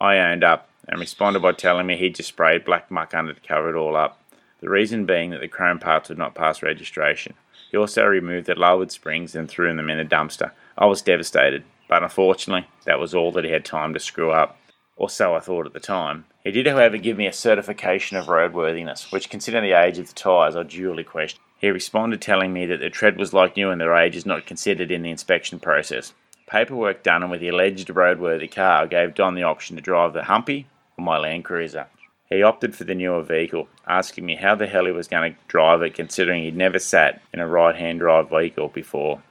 I 0.00 0.18
owned 0.18 0.44
up 0.44 0.68
and 0.88 1.00
responded 1.00 1.40
by 1.40 1.52
telling 1.52 1.86
me 1.86 1.96
he'd 1.96 2.14
just 2.14 2.28
sprayed 2.28 2.64
black 2.64 2.90
muck 2.90 3.14
under 3.14 3.34
to 3.34 3.40
cover 3.40 3.70
it 3.70 3.78
all 3.78 3.96
up, 3.96 4.20
the 4.60 4.70
reason 4.70 5.06
being 5.06 5.30
that 5.30 5.40
the 5.40 5.48
chrome 5.48 5.78
parts 5.78 6.08
would 6.08 6.18
not 6.18 6.34
pass 6.34 6.62
registration. 6.62 7.34
He 7.70 7.76
also 7.76 8.04
removed 8.04 8.46
the 8.46 8.54
lowered 8.54 8.90
springs 8.90 9.34
and 9.34 9.48
threw 9.48 9.74
them 9.74 9.90
in 9.90 9.98
a 9.98 10.04
dumpster. 10.04 10.52
I 10.76 10.86
was 10.86 11.02
devastated, 11.02 11.64
but 11.88 12.02
unfortunately, 12.02 12.68
that 12.84 12.98
was 12.98 13.14
all 13.14 13.32
that 13.32 13.44
he 13.44 13.50
had 13.50 13.64
time 13.64 13.92
to 13.92 14.00
screw 14.00 14.30
up. 14.30 14.57
Or 14.98 15.08
so 15.08 15.34
I 15.34 15.40
thought 15.40 15.64
at 15.64 15.72
the 15.72 15.80
time. 15.80 16.24
He 16.42 16.50
did, 16.50 16.66
however, 16.66 16.96
give 16.96 17.16
me 17.16 17.28
a 17.28 17.32
certification 17.32 18.16
of 18.16 18.26
roadworthiness, 18.26 19.12
which, 19.12 19.30
considering 19.30 19.62
the 19.62 19.80
age 19.80 19.98
of 19.98 20.08
the 20.08 20.12
tyres, 20.12 20.56
I 20.56 20.64
duly 20.64 21.04
questioned. 21.04 21.40
He 21.56 21.70
responded 21.70 22.20
telling 22.20 22.52
me 22.52 22.66
that 22.66 22.80
the 22.80 22.90
tread 22.90 23.16
was 23.16 23.32
like 23.32 23.56
new 23.56 23.70
and 23.70 23.80
their 23.80 23.94
age 23.94 24.16
is 24.16 24.26
not 24.26 24.44
considered 24.44 24.90
in 24.90 25.02
the 25.02 25.10
inspection 25.10 25.60
process. 25.60 26.12
Paperwork 26.48 27.02
done 27.02 27.22
and 27.22 27.30
with 27.30 27.40
the 27.40 27.48
alleged 27.48 27.88
roadworthy 27.88 28.50
car 28.50 28.82
I 28.82 28.86
gave 28.86 29.14
Don 29.14 29.34
the 29.34 29.42
option 29.42 29.76
to 29.76 29.82
drive 29.82 30.14
the 30.14 30.24
Humpy 30.24 30.66
or 30.96 31.04
my 31.04 31.18
Land 31.18 31.44
Cruiser. 31.44 31.86
He 32.28 32.42
opted 32.42 32.74
for 32.74 32.84
the 32.84 32.94
newer 32.94 33.22
vehicle, 33.22 33.68
asking 33.86 34.26
me 34.26 34.36
how 34.36 34.54
the 34.54 34.66
hell 34.66 34.84
he 34.84 34.92
was 34.92 35.08
going 35.08 35.32
to 35.32 35.38
drive 35.46 35.82
it 35.82 35.94
considering 35.94 36.42
he'd 36.42 36.56
never 36.56 36.78
sat 36.78 37.22
in 37.32 37.40
a 37.40 37.46
right 37.46 37.76
hand 37.76 38.00
drive 38.00 38.30
vehicle 38.30 38.68
before. 38.68 39.22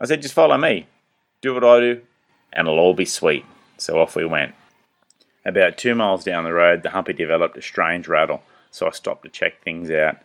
I 0.00 0.06
said, 0.06 0.22
just 0.22 0.34
follow 0.34 0.56
me, 0.58 0.86
do 1.40 1.54
what 1.54 1.64
I 1.64 1.80
do, 1.80 2.00
and 2.52 2.66
it'll 2.66 2.80
all 2.80 2.94
be 2.94 3.04
sweet. 3.04 3.44
So 3.78 4.00
off 4.00 4.16
we 4.16 4.24
went. 4.24 4.54
About 5.44 5.76
two 5.76 5.94
miles 5.94 6.24
down 6.24 6.44
the 6.44 6.52
road, 6.52 6.82
the 6.82 6.90
Humpy 6.90 7.12
developed 7.12 7.56
a 7.56 7.62
strange 7.62 8.06
rattle, 8.06 8.42
so 8.70 8.86
I 8.86 8.90
stopped 8.90 9.24
to 9.24 9.28
check 9.28 9.62
things 9.62 9.90
out. 9.90 10.16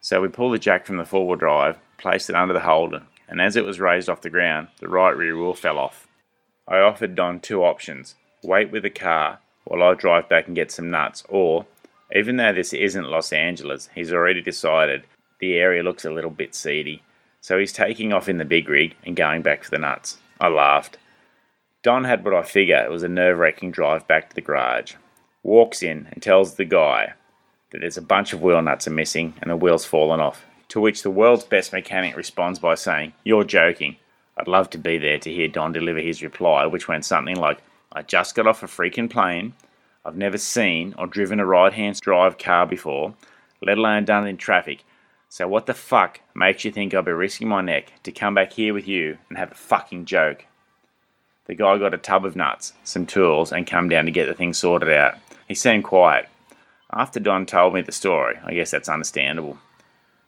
So 0.00 0.20
we 0.20 0.28
pulled 0.28 0.54
the 0.54 0.58
jack 0.58 0.84
from 0.84 0.96
the 0.96 1.04
four 1.04 1.26
wheel 1.26 1.36
drive, 1.36 1.78
placed 1.96 2.28
it 2.28 2.36
under 2.36 2.52
the 2.52 2.60
Holden, 2.60 3.06
and 3.28 3.40
as 3.40 3.56
it 3.56 3.64
was 3.64 3.80
raised 3.80 4.08
off 4.10 4.20
the 4.20 4.30
ground, 4.30 4.68
the 4.80 4.88
right 4.88 5.16
rear 5.16 5.36
wheel 5.36 5.54
fell 5.54 5.78
off. 5.78 6.06
I 6.68 6.78
offered 6.78 7.14
Don 7.14 7.40
two 7.40 7.64
options 7.64 8.14
wait 8.42 8.70
with 8.70 8.82
the 8.82 8.90
car 8.90 9.38
while 9.64 9.82
I 9.82 9.94
drive 9.94 10.28
back 10.28 10.46
and 10.46 10.56
get 10.56 10.72
some 10.72 10.90
nuts, 10.90 11.22
or, 11.28 11.66
even 12.14 12.36
though 12.36 12.52
this 12.52 12.72
isn't 12.72 13.08
Los 13.08 13.32
Angeles, 13.32 13.88
he's 13.94 14.12
already 14.12 14.40
decided 14.40 15.04
the 15.38 15.54
area 15.54 15.82
looks 15.82 16.04
a 16.04 16.10
little 16.10 16.30
bit 16.30 16.54
seedy, 16.54 17.02
so 17.40 17.58
he's 17.58 17.72
taking 17.72 18.12
off 18.12 18.28
in 18.28 18.38
the 18.38 18.44
big 18.44 18.68
rig 18.68 18.94
and 19.04 19.16
going 19.16 19.42
back 19.42 19.62
for 19.64 19.70
the 19.70 19.78
nuts. 19.78 20.18
I 20.40 20.48
laughed. 20.48 20.98
Don 21.82 22.04
had 22.04 22.24
what 22.24 22.34
I 22.34 22.42
figure 22.42 22.76
it 22.76 22.92
was 22.92 23.02
a 23.02 23.08
nerve 23.08 23.38
wracking 23.38 23.72
drive 23.72 24.06
back 24.06 24.30
to 24.30 24.34
the 24.36 24.40
garage. 24.40 24.94
Walks 25.42 25.82
in 25.82 26.06
and 26.12 26.22
tells 26.22 26.54
the 26.54 26.64
guy 26.64 27.14
that 27.70 27.80
there's 27.80 27.96
a 27.96 28.02
bunch 28.02 28.32
of 28.32 28.40
wheel 28.40 28.62
nuts 28.62 28.86
are 28.86 28.92
missing 28.92 29.34
and 29.42 29.50
the 29.50 29.56
wheel's 29.56 29.84
fallen 29.84 30.20
off. 30.20 30.46
To 30.68 30.80
which 30.80 31.02
the 31.02 31.10
world's 31.10 31.42
best 31.42 31.72
mechanic 31.72 32.16
responds 32.16 32.60
by 32.60 32.76
saying, 32.76 33.14
You're 33.24 33.42
joking. 33.42 33.96
I'd 34.38 34.46
love 34.46 34.70
to 34.70 34.78
be 34.78 34.96
there 34.96 35.18
to 35.18 35.32
hear 35.32 35.48
Don 35.48 35.72
deliver 35.72 35.98
his 35.98 36.22
reply, 36.22 36.66
which 36.66 36.86
went 36.86 37.04
something 37.04 37.36
like, 37.36 37.58
I 37.90 38.02
just 38.02 38.36
got 38.36 38.46
off 38.46 38.62
a 38.62 38.66
freaking 38.66 39.10
plane. 39.10 39.54
I've 40.04 40.16
never 40.16 40.38
seen 40.38 40.94
or 40.96 41.08
driven 41.08 41.40
a 41.40 41.46
right 41.46 41.72
hand 41.72 42.00
drive 42.00 42.38
car 42.38 42.64
before, 42.64 43.14
let 43.60 43.76
alone 43.76 44.04
done 44.04 44.26
it 44.26 44.30
in 44.30 44.36
traffic. 44.36 44.84
So 45.28 45.48
what 45.48 45.66
the 45.66 45.74
fuck 45.74 46.20
makes 46.32 46.64
you 46.64 46.70
think 46.70 46.94
I'll 46.94 47.02
be 47.02 47.10
risking 47.10 47.48
my 47.48 47.60
neck 47.60 47.92
to 48.04 48.12
come 48.12 48.34
back 48.34 48.52
here 48.52 48.72
with 48.72 48.86
you 48.86 49.18
and 49.28 49.36
have 49.36 49.50
a 49.50 49.56
fucking 49.56 50.04
joke? 50.04 50.46
The 51.46 51.54
guy 51.54 51.76
got 51.78 51.94
a 51.94 51.98
tub 51.98 52.24
of 52.24 52.36
nuts, 52.36 52.72
some 52.84 53.04
tools, 53.04 53.52
and 53.52 53.66
come 53.66 53.88
down 53.88 54.04
to 54.04 54.12
get 54.12 54.26
the 54.26 54.34
thing 54.34 54.52
sorted 54.52 54.92
out. 54.92 55.16
He 55.48 55.54
seemed 55.54 55.82
quiet. 55.82 56.28
After 56.92 57.18
Don 57.18 57.46
told 57.46 57.74
me 57.74 57.82
the 57.82 57.90
story, 57.90 58.38
I 58.44 58.54
guess 58.54 58.70
that's 58.70 58.88
understandable. 58.88 59.58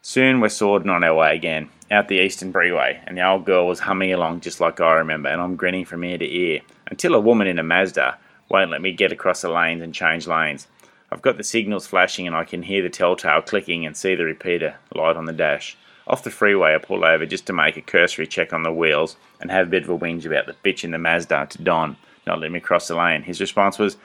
Soon 0.02 0.40
we're 0.40 0.48
sorting 0.48 0.90
on 0.90 1.04
our 1.04 1.14
way 1.14 1.36
again, 1.36 1.70
out 1.90 2.08
the 2.08 2.20
Eastern 2.20 2.52
Freeway, 2.52 3.00
and 3.06 3.16
the 3.16 3.26
old 3.26 3.44
girl 3.44 3.68
was 3.68 3.80
humming 3.80 4.12
along 4.12 4.40
just 4.40 4.60
like 4.60 4.80
I 4.80 4.94
remember, 4.94 5.28
and 5.28 5.40
I'm 5.40 5.56
grinning 5.56 5.84
from 5.84 6.02
ear 6.04 6.18
to 6.18 6.26
ear, 6.26 6.60
until 6.88 7.14
a 7.14 7.20
woman 7.20 7.46
in 7.46 7.58
a 7.58 7.62
Mazda 7.62 8.18
won't 8.48 8.70
let 8.70 8.82
me 8.82 8.92
get 8.92 9.12
across 9.12 9.42
the 9.42 9.50
lanes 9.50 9.82
and 9.82 9.94
change 9.94 10.26
lanes. 10.26 10.66
I've 11.12 11.22
got 11.22 11.36
the 11.36 11.44
signals 11.44 11.86
flashing 11.86 12.26
and 12.26 12.34
I 12.34 12.44
can 12.44 12.62
hear 12.64 12.82
the 12.82 12.90
telltale 12.90 13.40
clicking 13.40 13.86
and 13.86 13.96
see 13.96 14.16
the 14.16 14.24
repeater 14.24 14.74
light 14.94 15.16
on 15.16 15.26
the 15.26 15.32
dash. 15.32 15.76
Off 16.06 16.22
the 16.22 16.30
freeway, 16.30 16.74
I 16.74 16.78
pull 16.78 17.04
over 17.04 17.24
just 17.24 17.46
to 17.46 17.52
make 17.52 17.76
a 17.76 17.82
cursory 17.82 18.26
check 18.26 18.52
on 18.52 18.62
the 18.62 18.72
wheels 18.72 19.16
and 19.40 19.50
have 19.50 19.68
a 19.68 19.70
bit 19.70 19.84
of 19.84 19.88
a 19.88 19.98
whinge 19.98 20.26
about 20.26 20.46
the 20.46 20.54
bitch 20.64 20.84
in 20.84 20.90
the 20.90 20.98
Mazda 20.98 21.46
to 21.50 21.62
Don, 21.62 21.96
not 22.26 22.38
letting 22.38 22.52
me 22.52 22.60
cross 22.60 22.88
the 22.88 22.96
lane. 22.96 23.22
His 23.22 23.40
response 23.40 23.78
was, 23.78 23.96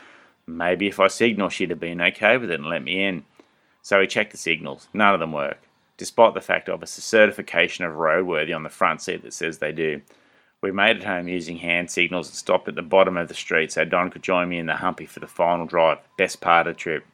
maybe 0.48 0.88
if 0.88 1.00
I 1.00 1.08
signal, 1.08 1.50
she'd 1.50 1.72
have 1.72 1.80
been 1.80 2.02
okay 2.02 2.38
with 2.38 2.52
it 2.52 2.60
and 2.60 2.70
let 2.70 2.84
me 2.84 3.04
in. 3.04 3.26
So 3.82 4.00
he 4.00 4.08
checked 4.08 4.32
the 4.32 4.38
signals. 4.38 4.88
None 4.94 5.14
of 5.14 5.20
them 5.20 5.34
work, 5.34 5.62
despite 5.98 6.34
the 6.34 6.42
fact 6.42 6.70
of 6.70 6.82
a 6.82 6.88
certification 6.88 7.84
of 7.84 7.96
roadworthy 7.96 8.56
on 8.56 8.64
the 8.64 8.70
front 8.70 9.02
seat 9.02 9.24
that 9.24 9.34
says 9.34 9.58
they 9.58 9.72
do. 9.74 10.02
We 10.62 10.72
made 10.72 10.98
it 10.98 11.04
home 11.04 11.28
using 11.28 11.58
hand 11.58 11.90
signals 11.90 12.28
and 12.28 12.36
stopped 12.36 12.68
at 12.68 12.76
the 12.76 12.82
bottom 12.82 13.16
of 13.16 13.30
the 13.30 13.34
street 13.34 13.72
so 13.72 13.86
Don 13.86 14.10
could 14.10 14.24
join 14.24 14.50
me 14.50 14.58
in 14.58 14.66
the 14.66 14.76
Humpy 14.76 15.06
for 15.06 15.22
the 15.22 15.28
final 15.28 15.66
drive. 15.66 16.00
Best 16.18 16.42
part 16.42 16.68
of 16.68 16.76
the 16.76 16.80
trip. 16.80 17.06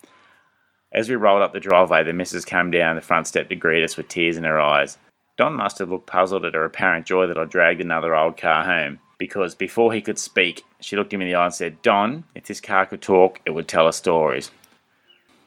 As 0.95 1.09
we 1.09 1.15
rolled 1.15 1.41
up 1.41 1.51
the 1.51 1.59
driveway, 1.59 2.05
the 2.05 2.13
missus 2.13 2.45
came 2.45 2.71
down 2.71 2.95
the 2.95 3.01
front 3.01 3.27
step 3.27 3.49
to 3.49 3.55
greet 3.55 3.83
us 3.83 3.97
with 3.97 4.07
tears 4.07 4.37
in 4.37 4.45
her 4.45 4.61
eyes. 4.61 4.97
Don 5.35 5.53
must 5.53 5.77
have 5.79 5.89
looked 5.89 6.07
puzzled 6.07 6.45
at 6.45 6.53
her 6.53 6.63
apparent 6.63 7.05
joy 7.05 7.27
that 7.27 7.37
I 7.37 7.43
dragged 7.43 7.81
another 7.81 8.15
old 8.15 8.37
car 8.37 8.63
home, 8.63 8.99
because 9.17 9.55
before 9.55 9.91
he 9.91 9.99
could 9.99 10.17
speak, 10.17 10.63
she 10.79 10.95
looked 10.95 11.11
him 11.11 11.19
in 11.19 11.27
the 11.27 11.35
eye 11.35 11.43
and 11.47 11.53
said, 11.53 11.81
Don, 11.81 12.23
if 12.33 12.45
this 12.45 12.61
car 12.61 12.85
could 12.85 13.01
talk, 13.01 13.41
it 13.45 13.49
would 13.49 13.67
tell 13.67 13.87
us 13.87 13.97
stories. 13.97 14.51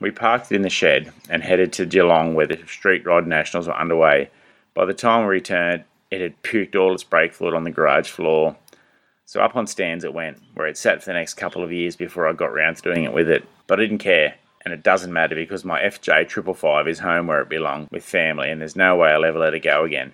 We 0.00 0.11
parked 0.11 0.52
it 0.52 0.57
in 0.57 0.62
the 0.62 0.69
shed 0.69 1.11
and 1.31 1.43
headed 1.43 1.73
to 1.73 1.87
Geelong 1.87 2.35
where 2.35 2.47
the 2.47 2.59
Street 2.67 3.07
Rod 3.07 3.26
Nationals 3.26 3.69
were 3.69 3.81
underway. 3.81 4.28
By 4.75 4.85
the 4.85 4.93
time 4.93 5.23
we 5.23 5.31
returned, 5.31 5.85
it 6.11 6.21
had 6.21 6.43
puked 6.43 6.76
all 6.76 6.93
its 6.93 7.05
brake 7.05 7.33
fluid 7.33 7.55
on 7.55 7.64
the 7.64 7.71
garage 7.71 8.11
floor. 8.11 8.55
So 9.25 9.40
up 9.40 9.57
on 9.57 9.67
stands 9.67 10.05
it 10.05 10.12
went, 10.12 10.43
where 10.52 10.67
it 10.67 10.76
sat 10.76 11.02
for 11.02 11.07
the 11.07 11.14
next 11.14 11.35
couple 11.35 11.64
of 11.64 11.73
years 11.73 11.97
before 11.97 12.28
I 12.28 12.35
got 12.35 12.52
round 12.52 12.76
to 12.76 12.83
doing 12.83 13.05
it 13.05 13.14
with 13.14 13.31
it. 13.31 13.47
But 13.67 13.81
I 13.81 13.85
didn't 13.85 13.99
care 13.99 14.35
and 14.64 14.74
it 14.74 14.82
doesn't 14.82 15.12
matter 15.12 15.34
because 15.34 15.64
my 15.64 15.80
FJ 15.80 16.28
triple 16.28 16.54
five 16.54 16.88
is 16.88 16.98
home 16.98 17.26
where 17.26 17.40
it 17.40 17.48
belongs 17.48 17.88
with 17.90 18.04
family, 18.04 18.50
and 18.50 18.60
there's 18.60 18.76
no 18.76 18.96
way 18.96 19.10
I'll 19.10 19.24
ever 19.24 19.38
let 19.38 19.54
it 19.54 19.60
go 19.60 19.84
again. 19.84 20.12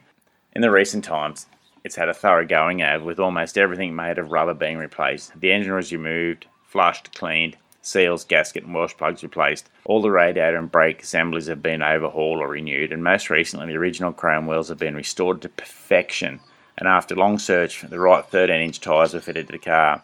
In 0.53 0.63
the 0.63 0.71
recent 0.71 1.05
times, 1.05 1.47
it's 1.83 1.97
had 1.97 2.09
a 2.09 2.15
thorough 2.15 2.47
going 2.47 2.83
av 2.83 3.03
with 3.03 3.19
almost 3.19 3.59
everything 3.59 3.95
made 3.95 4.19
of 4.19 4.31
rubber 4.31 4.55
being 4.55 4.79
replaced. 4.79 5.39
The 5.39 5.53
engine 5.53 5.75
was 5.75 5.93
removed, 5.93 6.47
flushed, 6.63 7.15
cleaned, 7.15 7.57
seals, 7.83 8.25
gasket, 8.25 8.65
and 8.65 8.75
welsh 8.75 8.95
plugs 8.97 9.23
replaced. 9.23 9.69
All 9.85 10.01
the 10.01 10.11
radiator 10.11 10.57
and 10.57 10.71
brake 10.71 11.03
assemblies 11.03 11.47
have 11.47 11.63
been 11.63 11.83
overhauled 11.83 12.41
or 12.41 12.49
renewed, 12.49 12.93
and 12.93 13.03
most 13.03 13.31
recently, 13.31 13.67
the 13.67 13.77
original 13.77 14.13
chrome 14.13 14.47
wheels 14.47 14.69
have 14.69 14.79
been 14.79 14.95
restored 14.95 15.43
to 15.43 15.49
perfection. 15.49 16.41
And 16.79 16.89
after 16.89 17.15
long 17.15 17.39
search, 17.39 17.83
the 17.83 18.01
right 18.01 18.25
13 18.25 18.61
inch 18.61 18.81
tyres 18.81 19.15
were 19.15 19.21
fitted 19.21 19.47
to 19.47 19.53
the 19.53 19.59
car. 19.59 20.03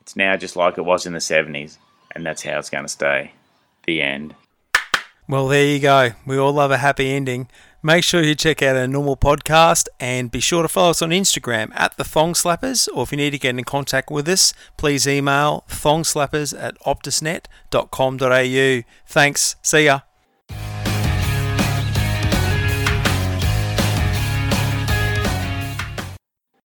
It's 0.00 0.16
now 0.16 0.36
just 0.36 0.56
like 0.56 0.78
it 0.78 0.84
was 0.84 1.04
in 1.04 1.12
the 1.12 1.18
70s, 1.18 1.78
and 2.12 2.24
that's 2.24 2.42
how 2.42 2.58
it's 2.58 2.70
going 2.70 2.84
to 2.84 2.88
stay 2.88 3.32
the 3.86 4.02
end. 4.02 4.34
Well, 5.28 5.48
there 5.48 5.66
you 5.66 5.80
go. 5.80 6.10
We 6.24 6.38
all 6.38 6.52
love 6.52 6.70
a 6.70 6.78
happy 6.78 7.10
ending. 7.10 7.48
Make 7.82 8.04
sure 8.04 8.22
you 8.22 8.34
check 8.34 8.62
out 8.62 8.76
our 8.76 8.88
normal 8.88 9.16
podcast 9.16 9.88
and 10.00 10.30
be 10.30 10.40
sure 10.40 10.62
to 10.62 10.68
follow 10.68 10.90
us 10.90 11.02
on 11.02 11.10
Instagram 11.10 11.70
at 11.74 11.96
the 11.96 12.04
Thong 12.04 12.32
Slappers. 12.32 12.88
Or 12.92 13.04
if 13.04 13.12
you 13.12 13.16
need 13.16 13.30
to 13.30 13.38
get 13.38 13.56
in 13.56 13.64
contact 13.64 14.10
with 14.10 14.28
us, 14.28 14.52
please 14.76 15.06
email 15.06 15.64
thongslappers 15.68 16.58
at 16.58 16.78
optusnet.com.au. 16.80 18.82
Thanks. 19.06 19.56
See 19.62 19.84
ya. 19.84 20.00